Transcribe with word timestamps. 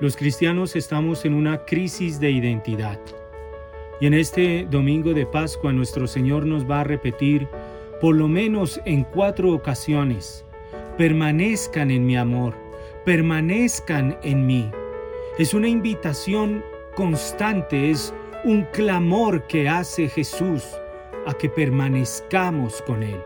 Los 0.00 0.16
cristianos 0.16 0.76
estamos 0.76 1.26
en 1.26 1.34
una 1.34 1.66
crisis 1.66 2.18
de 2.18 2.30
identidad. 2.30 2.98
Y 4.00 4.06
en 4.06 4.14
este 4.14 4.66
domingo 4.70 5.12
de 5.12 5.26
Pascua 5.26 5.74
nuestro 5.74 6.06
Señor 6.06 6.46
nos 6.46 6.68
va 6.68 6.80
a 6.80 6.84
repetir, 6.84 7.46
por 8.00 8.16
lo 8.16 8.26
menos 8.26 8.80
en 8.86 9.04
cuatro 9.04 9.52
ocasiones, 9.52 10.46
permanezcan 10.96 11.90
en 11.90 12.06
mi 12.06 12.16
amor, 12.16 12.54
permanezcan 13.04 14.18
en 14.22 14.46
mí. 14.46 14.70
Es 15.38 15.52
una 15.52 15.68
invitación 15.68 16.64
constante, 16.94 17.90
es 17.90 18.14
un 18.44 18.64
clamor 18.72 19.46
que 19.48 19.68
hace 19.68 20.08
Jesús 20.08 20.64
a 21.26 21.34
que 21.34 21.50
permanezcamos 21.50 22.80
con 22.86 23.02
Él. 23.02 23.20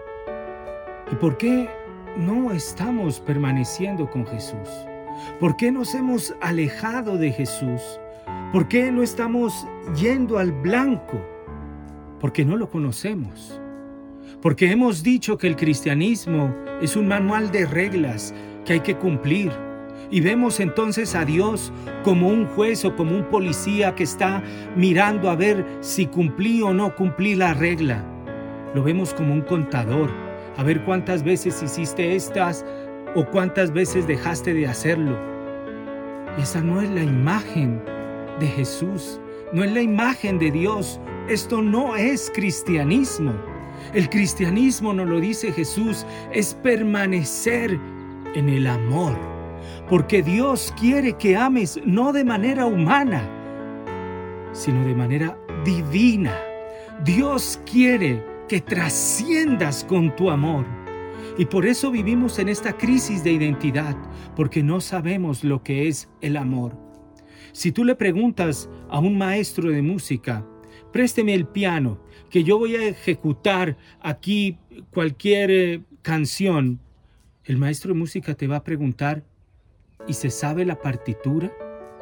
¿Y 1.12 1.14
por 1.14 1.36
qué 1.36 1.68
no 2.16 2.50
estamos 2.50 3.20
permaneciendo 3.20 4.10
con 4.10 4.26
Jesús? 4.26 4.68
¿Por 5.40 5.56
qué 5.56 5.70
nos 5.72 5.94
hemos 5.94 6.34
alejado 6.40 7.16
de 7.16 7.32
Jesús? 7.32 8.00
¿Por 8.52 8.68
qué 8.68 8.90
no 8.92 9.02
estamos 9.02 9.66
yendo 9.96 10.38
al 10.38 10.52
blanco? 10.52 11.20
Porque 12.20 12.44
no 12.44 12.56
lo 12.56 12.70
conocemos. 12.70 13.60
Porque 14.40 14.70
hemos 14.70 15.02
dicho 15.02 15.38
que 15.38 15.46
el 15.46 15.56
cristianismo 15.56 16.54
es 16.80 16.96
un 16.96 17.08
manual 17.08 17.50
de 17.50 17.66
reglas 17.66 18.34
que 18.64 18.74
hay 18.74 18.80
que 18.80 18.96
cumplir. 18.96 19.52
Y 20.10 20.20
vemos 20.20 20.60
entonces 20.60 21.14
a 21.14 21.24
Dios 21.24 21.72
como 22.02 22.28
un 22.28 22.46
juez 22.46 22.84
o 22.84 22.94
como 22.94 23.16
un 23.16 23.24
policía 23.24 23.94
que 23.94 24.04
está 24.04 24.42
mirando 24.76 25.30
a 25.30 25.36
ver 25.36 25.66
si 25.80 26.06
cumplí 26.06 26.62
o 26.62 26.72
no 26.72 26.94
cumplí 26.94 27.34
la 27.34 27.54
regla. 27.54 28.04
Lo 28.74 28.82
vemos 28.82 29.14
como 29.14 29.32
un 29.32 29.42
contador, 29.42 30.10
a 30.56 30.62
ver 30.62 30.84
cuántas 30.84 31.22
veces 31.22 31.62
hiciste 31.62 32.14
estas 32.14 32.64
o 33.14 33.24
cuántas 33.26 33.72
veces 33.72 34.06
dejaste 34.06 34.54
de 34.54 34.66
hacerlo. 34.66 35.18
esa 36.38 36.60
no 36.60 36.80
es 36.80 36.90
la 36.90 37.02
imagen 37.02 37.80
de 38.40 38.46
Jesús, 38.48 39.20
no 39.52 39.62
es 39.62 39.72
la 39.72 39.82
imagen 39.82 40.38
de 40.38 40.50
Dios. 40.50 41.00
Esto 41.28 41.62
no 41.62 41.96
es 41.96 42.30
cristianismo. 42.34 43.32
El 43.92 44.10
cristianismo, 44.10 44.92
nos 44.92 45.08
lo 45.08 45.20
dice 45.20 45.52
Jesús, 45.52 46.04
es 46.32 46.54
permanecer 46.54 47.78
en 48.34 48.48
el 48.48 48.66
amor. 48.66 49.16
Porque 49.88 50.22
Dios 50.22 50.74
quiere 50.78 51.14
que 51.14 51.36
ames 51.36 51.80
no 51.84 52.12
de 52.12 52.24
manera 52.24 52.66
humana, 52.66 53.22
sino 54.52 54.84
de 54.84 54.94
manera 54.94 55.38
divina. 55.64 56.36
Dios 57.04 57.60
quiere 57.70 58.24
que 58.48 58.60
trasciendas 58.60 59.84
con 59.84 60.14
tu 60.16 60.30
amor. 60.30 60.64
Y 61.36 61.46
por 61.46 61.66
eso 61.66 61.90
vivimos 61.90 62.38
en 62.38 62.48
esta 62.48 62.76
crisis 62.76 63.24
de 63.24 63.32
identidad, 63.32 63.96
porque 64.36 64.62
no 64.62 64.80
sabemos 64.80 65.42
lo 65.42 65.62
que 65.62 65.88
es 65.88 66.08
el 66.20 66.36
amor. 66.36 66.78
Si 67.52 67.72
tú 67.72 67.84
le 67.84 67.96
preguntas 67.96 68.68
a 68.88 69.00
un 69.00 69.18
maestro 69.18 69.70
de 69.70 69.82
música, 69.82 70.46
présteme 70.92 71.34
el 71.34 71.46
piano, 71.46 71.98
que 72.30 72.44
yo 72.44 72.58
voy 72.58 72.76
a 72.76 72.86
ejecutar 72.86 73.76
aquí 74.00 74.58
cualquier 74.90 75.50
eh, 75.50 75.82
canción, 76.02 76.80
el 77.44 77.56
maestro 77.56 77.92
de 77.92 77.98
música 77.98 78.34
te 78.34 78.46
va 78.46 78.56
a 78.56 78.64
preguntar, 78.64 79.24
¿y 80.06 80.14
se 80.14 80.30
sabe 80.30 80.64
la 80.64 80.80
partitura? 80.80 81.52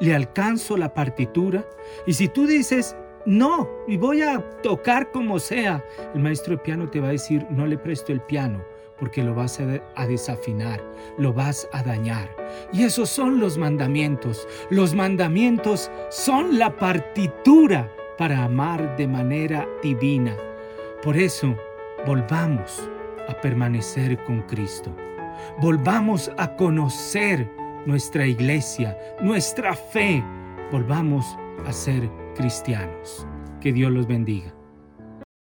¿Le 0.00 0.14
alcanzo 0.14 0.76
la 0.76 0.92
partitura? 0.92 1.66
Y 2.06 2.12
si 2.14 2.28
tú 2.28 2.46
dices, 2.46 2.96
no, 3.24 3.68
y 3.86 3.96
voy 3.96 4.22
a 4.22 4.40
tocar 4.62 5.10
como 5.10 5.38
sea, 5.38 5.84
el 6.14 6.22
maestro 6.22 6.56
de 6.56 6.62
piano 6.62 6.90
te 6.90 7.00
va 7.00 7.08
a 7.08 7.12
decir, 7.12 7.46
no 7.50 7.66
le 7.66 7.78
presto 7.78 8.12
el 8.12 8.20
piano, 8.20 8.62
porque 9.02 9.24
lo 9.24 9.34
vas 9.34 9.58
a, 9.58 10.06
desafinar, 10.06 10.80
lo 11.18 11.32
vas 11.32 11.68
a 11.72 11.82
dañar. 11.82 12.30
Y 12.72 12.84
esos 12.84 13.10
son 13.10 13.40
los 13.40 13.58
mandamientos. 13.58 14.46
Los 14.70 14.94
mandamientos 14.94 15.90
son 16.08 16.56
la 16.56 16.76
partitura 16.76 17.90
para 18.16 18.44
amar 18.44 18.96
de 18.96 19.08
manera 19.08 19.66
divina. 19.82 20.36
Por 21.02 21.16
eso, 21.16 21.56
volvamos 22.06 22.88
a 23.28 23.34
permanecer 23.40 24.22
con 24.22 24.42
Cristo. 24.42 24.94
Volvamos 25.60 26.30
a 26.38 26.54
conocer 26.54 27.50
nuestra 27.86 28.24
iglesia, 28.24 28.96
nuestra 29.20 29.74
fe. 29.74 30.22
Volvamos 30.70 31.26
a 31.66 31.72
ser 31.72 32.08
cristianos. 32.36 33.26
Que 33.60 33.72
Dios 33.72 33.90
los 33.90 34.06
bendiga. 34.06 34.54